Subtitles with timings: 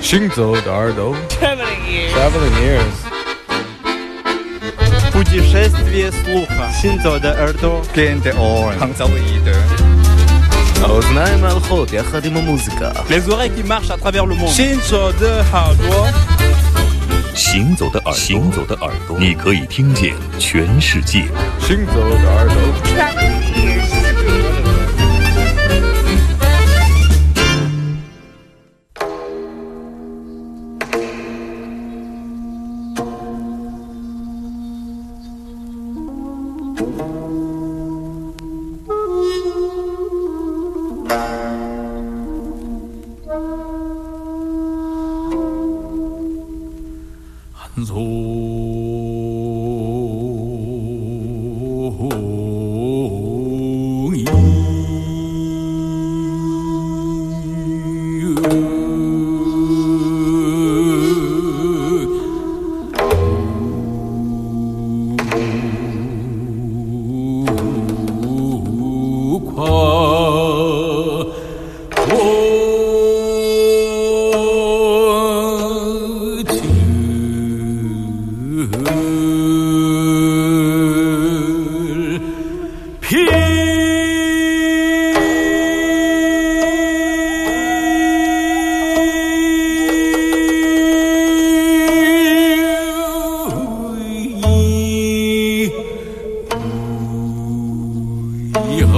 [0.00, 2.12] 行走的耳朵 Traveling ears.
[2.14, 2.96] Traveling ears
[5.12, 6.70] Путешествие слуха.
[6.80, 7.82] Синзо де Эрдо.
[7.94, 8.78] Gente on.
[8.78, 9.56] Hanzaoide.
[10.82, 12.90] האוזניים ההלכות יחד עם המוזיקה.
[13.08, 14.54] Les oreilles qui marchent à travers le monde.
[14.54, 16.12] Shinzo de Hardwa.
[17.34, 21.24] 行走的耳朵，行走的耳朵，你可以听见全世界。
[21.60, 22.56] 行走的耳朵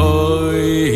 [0.04, 0.92] hơi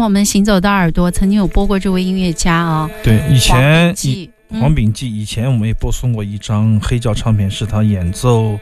[0.00, 4.30] 我们行走的耳朵曾经有播过这位音乐家啊，对，以前黄记
[4.60, 8.56] 黄秉记以前我们也播送过一张黑胶唱片，是他演奏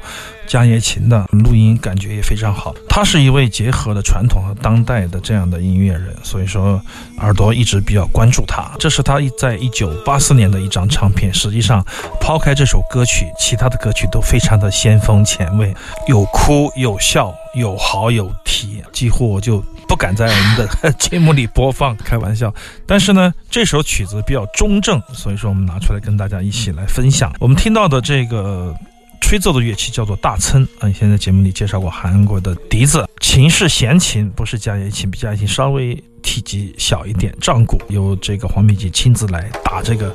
[0.46, 2.74] 伽叶琴的录音，感觉也非常好。
[2.88, 6.80] 他是一位结合了传统和当代的这样的音乐人，所以说
[7.18, 8.70] 耳朵一直比较关注他。
[8.78, 11.84] 这是他在一九八四年的一张唱片，实际上
[12.18, 15.74] 抛开这首歌曲，其他的歌曲都非常的先锋前卫，
[16.08, 22.50] 有哭有笑，有嚎有啼，几乎我就不敢在我们的 节目里播放，开玩笑。
[22.86, 27.30] 但是呢，这首曲子比较中正，所以说我们拿出来跟大家一起来分享。
[27.38, 28.74] 我们听到的这个
[29.20, 37.36] 吹奏的乐器叫做大琛啊，以前在节目里介绍过韩国的笛子，琴是弦琴，不是伽叶琴，比伽叶琴稍微体积小一点。
[37.38, 40.10] 杖鼓由这个黄秉基亲自来打这个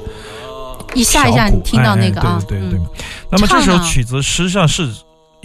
[0.96, 2.88] 一下一下鼓你听到那个啊哎哎，对对对对嗯。
[3.30, 4.92] 那么这首曲子实际上是。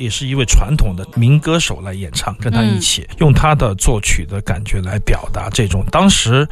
[0.02, 6.48] 也是一位传统的民歌手来演唱，跟他一起、用他的作曲的感觉来表达这种当时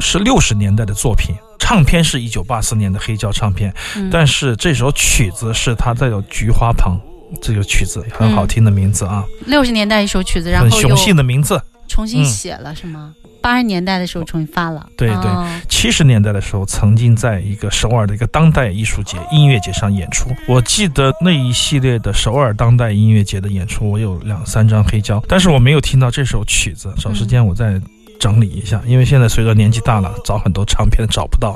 [0.00, 6.98] 是六十年代的作品，唱片是一九八四年的黑胶唱片，嗯但是这首曲子是他在有菊花旁，
[7.42, 11.60] 这个曲子很好听的名字啊，六十年代一首曲子，然很雄性的名字。
[11.86, 13.14] 重新嗯写了是吗？
[13.44, 20.30] 八十年代的时候重新发了，对对哦七十年代的时候，曾经在一个首尔的一个当代艺术节、音乐节上演出。
[20.48, 26.90] 我记得那一系列的首尔当代音乐节的演出，我有两三张黑胶，但是我没有听到这首曲子。
[26.96, 27.78] 找时间我再
[28.24, 31.54] 整理一下，因为现在随着年纪大了，找很多唱片找不到。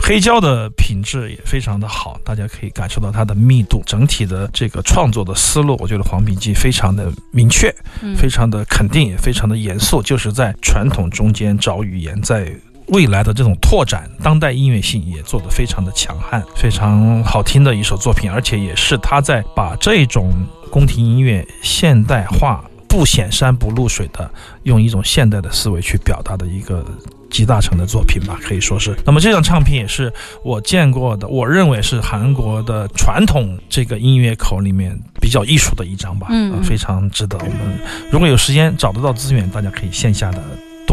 [0.00, 7.68] 黑胶的品质也非常的好，大家可以感受到它的密度，整体的这个创作的思路，我觉得黄品基非常的明确。
[8.00, 12.48] 嗯非常的肯定，也非常的严肃，就是在传统中间找语言，在
[12.86, 20.30] 未来的这种拓展，当代音乐性也做得非常的强悍，非常好听的一首作品，而且也是他在把这种
[20.70, 22.64] 宫廷音乐现代化。
[22.94, 24.30] 不显山不露水的，
[24.62, 26.86] 用一种现代的思维去表达的一个
[27.28, 28.96] 集大成的作品吧，可以说是。
[29.04, 30.12] 那么这张唱片也是
[30.44, 37.80] 我见过的，我认为是韩国的传统这个音乐口里面比较艺术的一张吧，嗯非常值得我们
[38.12, 40.40] 如果有时间找得到资源，大家可以线下的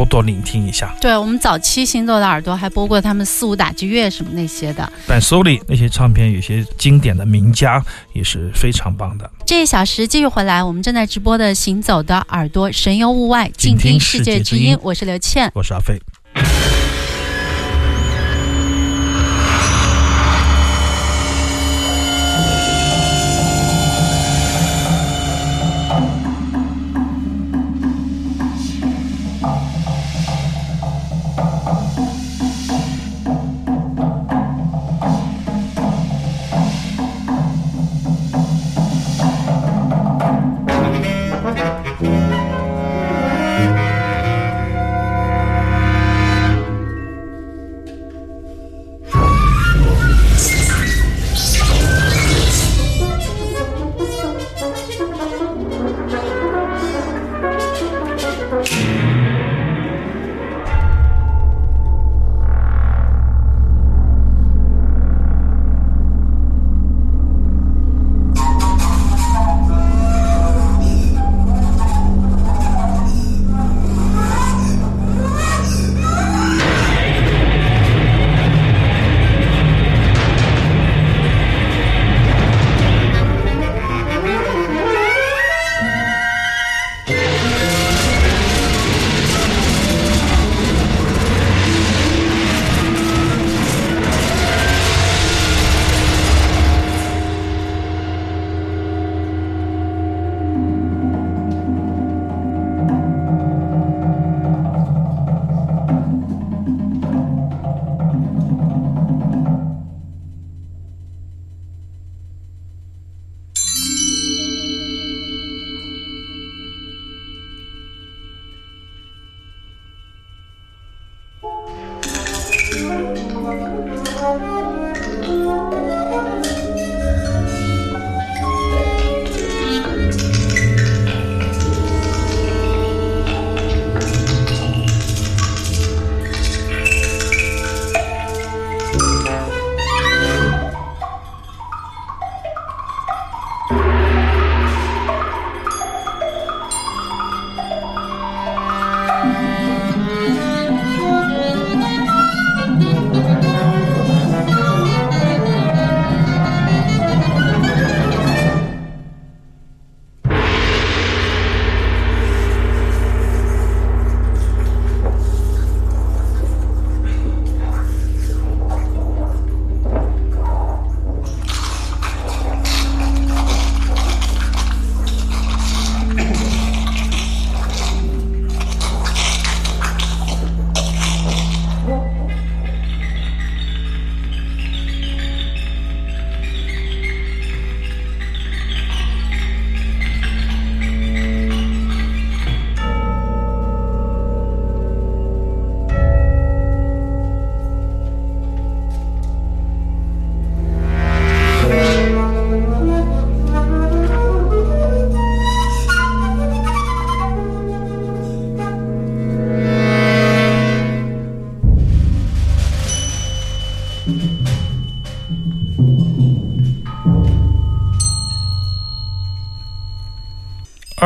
[0.02, 0.96] 多多聆听一下。
[1.00, 4.92] 对我们早期行走的耳朵还播过他们四五打击乐什么那些的。
[5.08, 7.84] 但 Soli 那些唱片，有些经典的名家
[8.14, 9.30] 也是非常棒的。
[9.46, 14.78] 这一小时继续回来，我们正在直播的《行走的耳朵》，神游物外，静听世世界之音界之音。
[14.82, 15.52] 我是刘倩。
[15.54, 16.00] 我是阿飞。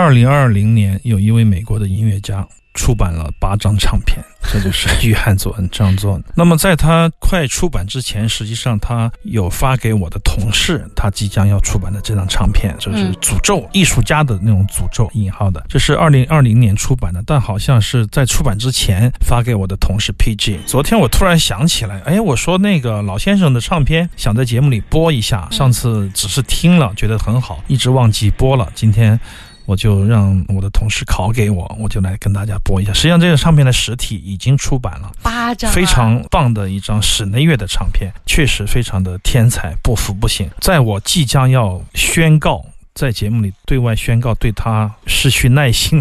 [0.05, 6.25] 二零二零年，有一位美国的音乐家出版了八张唱片，这就是约翰·佐恩这样做的。
[6.35, 20.59] 那么在他快出版之前，实际上他有发给我的同事，他即将要出版的这张唱片，就是诅咒艺术家的那种诅咒引号的，这是二零二零年出版的，但好像是在出版之前发给我的同事 PG。
[20.67, 29.19] 昨天我突然想起来，哎，我说那个老先生的唱片想在节目里播一下，上次只是听了觉得很好，一直忘记播了，今天。
[29.65, 32.93] 我就让我的同事拷给我，我就来跟大家播一下。
[32.93, 40.50] 实际上，这个唱片的实体已经出版了，八张，非常棒的一张室内乐的唱片，确实非常的天才，不服不行。
[40.60, 45.99] 在我即将要宣告在节目里对外宣告对他失去耐心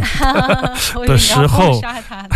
[1.09, 1.81] 的时候，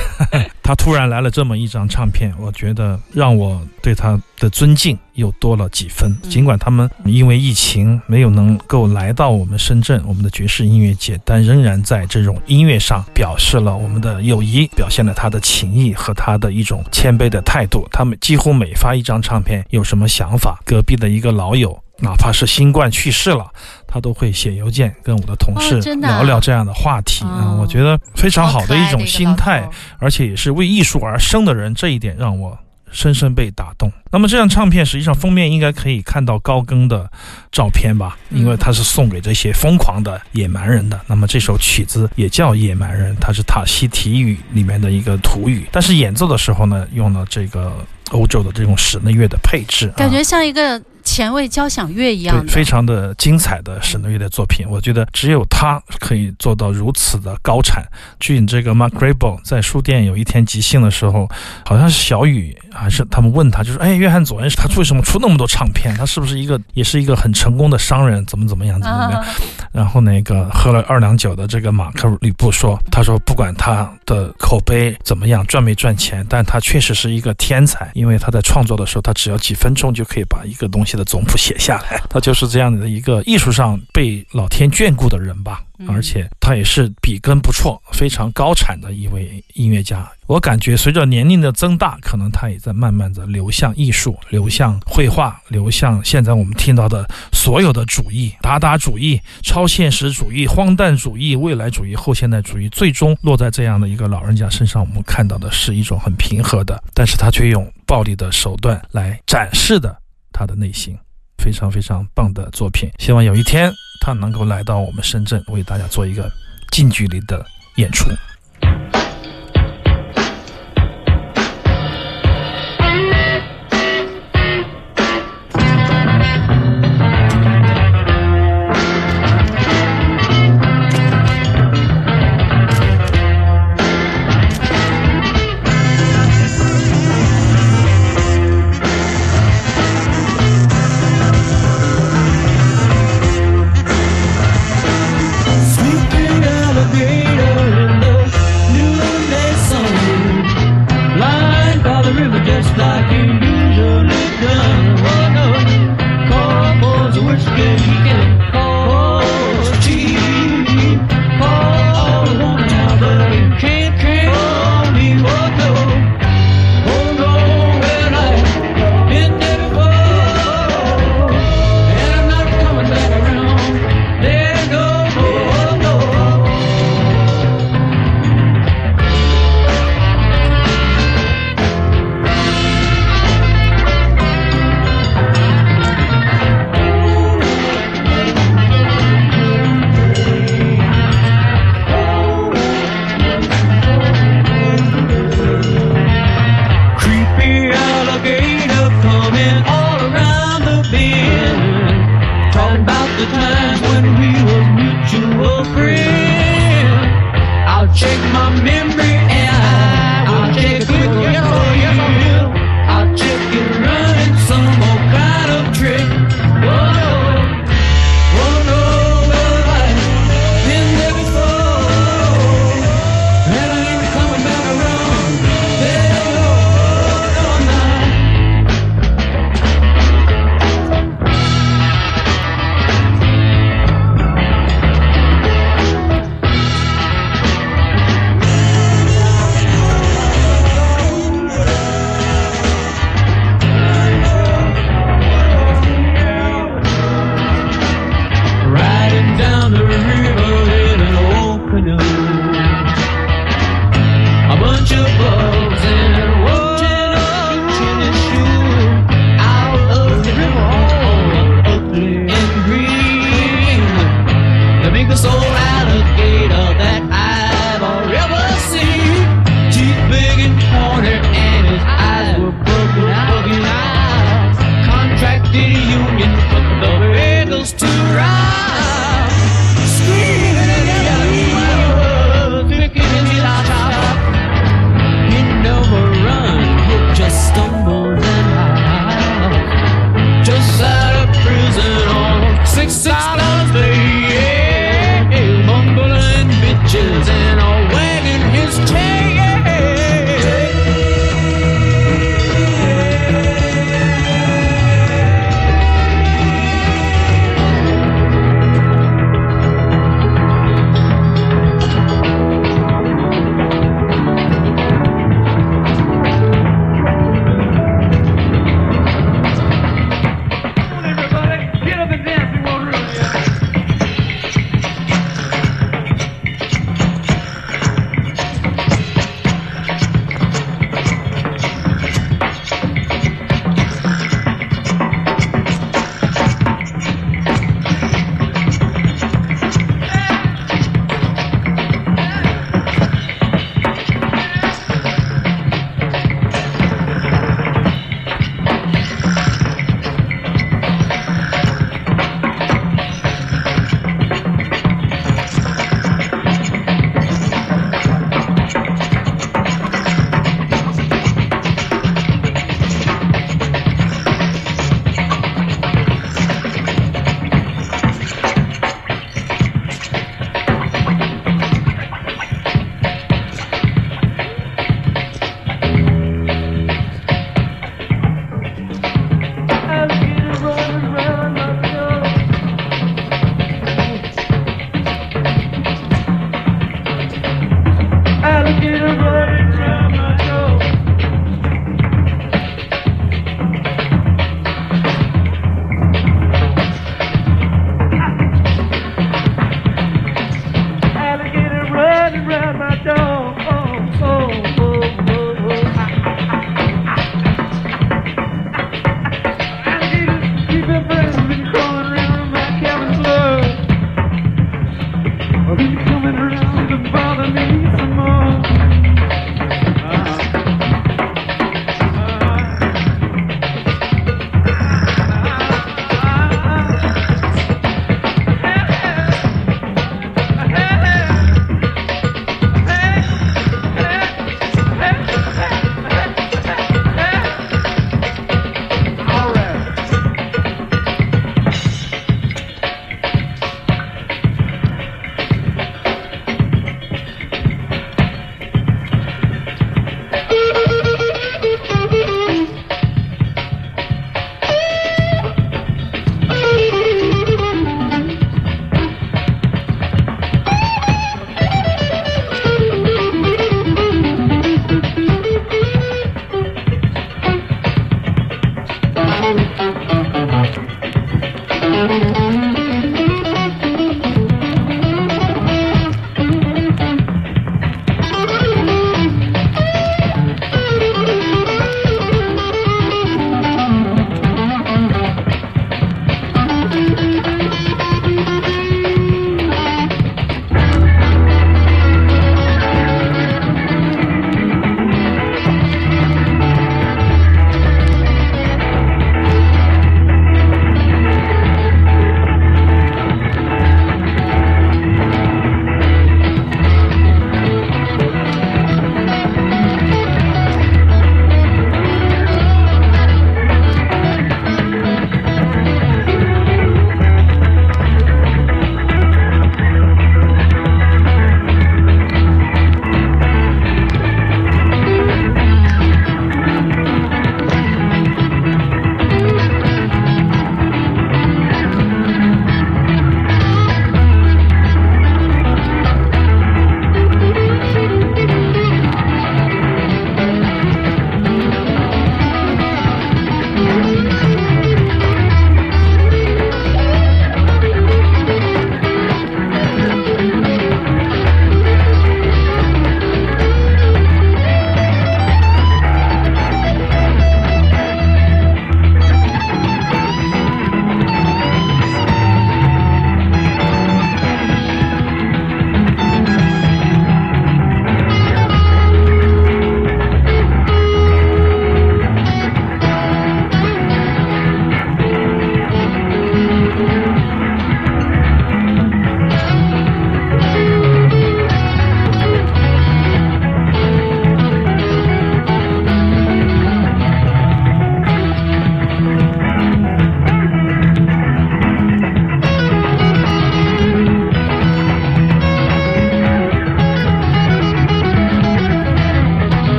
[0.62, 6.14] 他突然来了这么一张唱片，我觉得让我对他的尊敬又多了几分。
[6.28, 17.88] 尽管他们因为疫情没有能够来到我们深圳，我们的爵士音乐界，但仍然在这种音乐上表示了我们的友谊，表现了他的情谊和他的一种谦卑的态度。
[17.90, 23.46] 他们几乎每发一张唱片，有什么想法，隔壁的一个老友，哪怕是新冠去世了，
[23.86, 27.56] 他都会写邮件跟我的同事聊聊这样的话题啊。
[27.58, 29.66] 我觉得非常好的一种心态，
[29.98, 32.58] 而且也是为艺术而生的人，这一点让我。
[32.94, 33.90] 深深被打动。
[34.10, 37.10] 那么这张唱片实际上封面应该可以看到高更的
[37.50, 38.18] 照片吧？
[38.28, 41.00] 因为它是送给这些疯狂的野蛮人的。
[41.06, 47.72] 那么这首曲子也叫《野蛮人》，它是塔希提语里面的一个土语，但是演奏的时候呢，用了这个
[48.10, 50.78] 欧洲的这种室内乐的配置，感觉像一个。
[51.02, 57.84] 前卫交响乐一样，对，非常的精彩的室内乐的作品，我觉得只有他可以做到如此的高产。
[58.20, 61.28] 据你这个 Mark Grable 在书店有一天即兴的时候，
[61.64, 65.94] 好像是小雨还是他们问他，就是哎，约翰佐恩他为什么出那么多唱片？
[65.94, 68.24] 他是不是一个也是一个很成功的商人？
[68.26, 69.24] 怎么怎么样怎么怎么样？
[69.72, 82.00] 然后那个喝了二两酒的这个马克吕布说，他说不管他的口碑怎么样，赚没赚钱，但他确实是一个天才，因为他在创作的时候，他只要几分钟就可以把一个东西的总谱写下来。
[82.08, 85.62] 他就是这样的一个艺术上被老天眷顾的人吧。
[85.88, 90.08] 而且他也是笔耕不辍、非常高产的一位音乐家。
[90.32, 102.66] 我感觉随着年龄的增大，可能他也在慢慢的流向艺术、流向绘画、流向现在我们听到的所有的主义：达达主义、超现实主义、荒诞主义、未来主义、后现代主义。
[102.70, 109.94] 最终落在这样的一个老人家身上，我们看到的是一种很平和的，但是他却用暴力的手段来展示的
[110.32, 110.96] 他的内心。
[111.36, 113.70] 非常非常棒的作品，希望有一天
[114.00, 116.32] 他能够来到我们深圳，为大家做一个
[116.70, 117.44] 近距离的
[117.76, 118.08] 演出。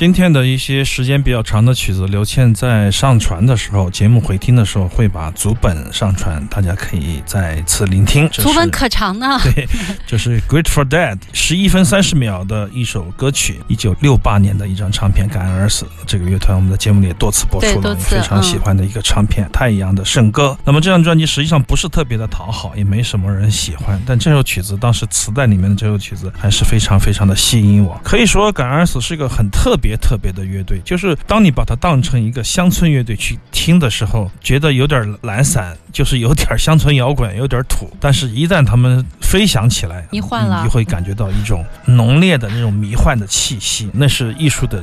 [0.00, 8.26] 今天的一些时间比较长的曲子，刘倩在上传的时候，节目回听的时候会把足本上传，大家可以再次聆听。
[8.30, 9.38] 足本可长呢。
[9.44, 9.68] 对，
[10.06, 15.84] 这是《Great for Dead》十一分三十秒的一首歌曲，一九六八年的一张唱片《感恩而死》。
[16.06, 20.56] 这个乐团我们在节目里也多次播出了，非常喜欢的一个唱片《太阳的圣歌》。
[20.64, 28.00] 那么这张专辑实际上不是特别的讨好，也没什么人喜欢，但这首曲子当时磁带里面的这首曲子还是非常非常的吸引我。
[28.02, 37.90] 可以说，感恩而死是一个很特别特别的乐队，就是当你把它当成一个乡村乐队去听的时候，觉得有点懒散，就是有点乡村摇滚，有点土。
[38.00, 44.82] 但是，一旦他们飞翔起来，你换了你就会感觉到一种浓烈的那种迷幻的气息，那是艺术的。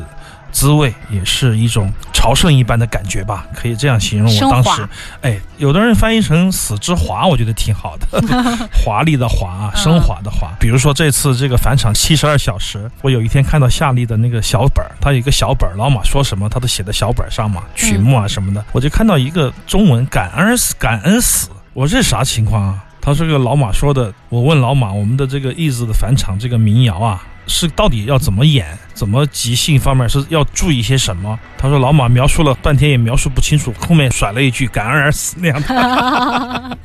[0.52, 4.34] 滋味也是一种朝圣一般的感觉吧，可以这样形容。
[4.34, 4.90] 我当时升华，
[5.22, 8.22] 哎，有的人翻译成“死之华”，我觉得挺好的，
[8.72, 10.52] 华丽的华，升华的华。
[10.60, 22.84] 比如说这次这个返场七十二小时，我有一天看到夏利的那个小本儿，他有一个小本儿，老马说什么他都写在小本儿上嘛，曲目啊什么的，我就看到一个中文“感恩死”，感恩死，我这啥情况啊？
[23.00, 28.78] 他这个老马说的，我问老马，我们的这个意子的返场这个民谣啊，是到底要怎么演？
[28.94, 31.38] 怎么即兴方面是要注意些什么？
[31.58, 36.78] 他说老马描述了半天也描述不清楚，后面甩了一句“感恩而死”那样的，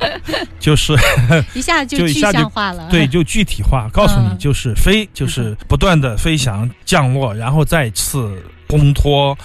[0.60, 0.94] 就是
[1.54, 2.86] 一下就具就一下就象化了。
[2.90, 9.36] 对，就具体化，告诉你嗯就是飞，就是 不断的飞翔、降落，然后再次烘托。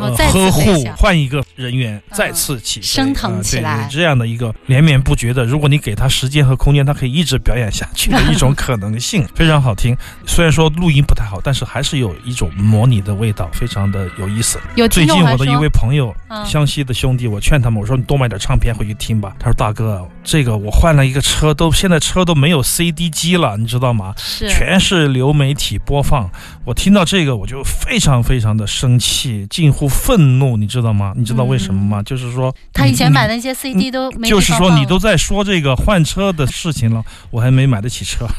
[0.00, 9.96] 呃然后呵护，换一个人员，嗯再次起飞升腾起来有这样的一个连绵不绝的，如果你给他时间和空间，他可以一直表演下去的一种 可能性，非常好听。
[10.26, 14.58] 虽然说录音不太好，但是还是有一种模拟的味道，非常的有意思。
[14.76, 19.34] 有最近我的一位朋友，嗯湘西的兄弟，我劝他们，我说你多买点唱片回去听吧。
[19.38, 24.14] 他说大哥，这个我换了一个车，都现在车都没有 CD 机了，你知道吗？
[24.16, 26.30] 是全是流媒体播放。
[26.64, 31.12] 我听到这个我就非常非常的生气，近乎愤怒，你知道吗？
[31.16, 32.02] 你知道为什么吗？
[32.02, 38.26] 就是说嗯他以前买的那些 CD 都没就是说你都在说这个换车的事情了，我还没买得起车。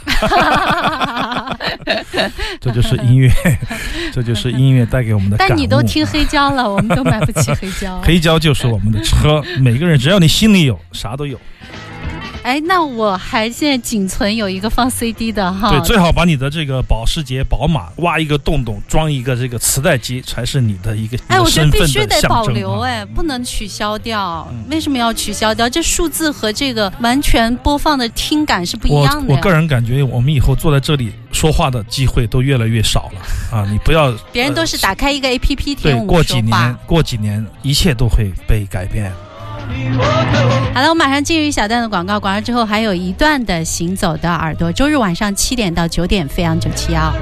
[2.60, 3.32] 这就是音乐，
[4.12, 5.38] 这就是音乐带给我们的。
[5.38, 8.00] 但你都听黑胶了，我们都买不起黑胶。
[8.04, 11.40] 黑胶就是我们的车，每个人只要你心里有，啥都有。
[12.48, 15.70] 哎，那我还现在仅存有一个放 CD 的哈。
[15.70, 24.64] 对，最好把你的这个保时捷、宝马挖一个洞洞，装一个这个磁带机，才是你的一个哎，我觉得必须得保留，啊哎，不能取消掉嗯。
[24.70, 25.68] 为什么要取消掉？
[25.68, 29.36] 这数字和这个完全播放的听感是不一样的我。
[29.36, 33.68] 我个人感觉，我们以后坐在这里说话的机会都越来越少了啊！
[33.70, 39.12] 你不要别人都是打开一个 APP 对听我过几年过几年一切都会被改变。
[40.74, 44.72] 好了，我马上进入一小段的广告，广告之后还有一段的行走的耳朵。
[44.72, 47.14] 周日晚上七点到九点，飞扬九七幺。